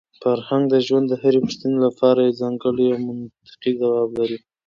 فرهنګ 0.21 0.63
د 0.69 0.75
ژوند 0.85 1.05
د 1.09 1.13
هرې 1.21 1.39
پوښتنې 1.45 1.77
لپاره 1.85 2.19
یو 2.21 2.39
ځانګړی 2.41 2.85
او 2.93 2.99
منطقي 3.07 3.71
ځواب 3.81 4.09
لري. 4.19 4.37